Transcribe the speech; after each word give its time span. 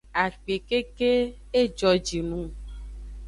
Akpe 0.23 0.55
keke; 0.67 1.11
ejojinung. 1.59 2.49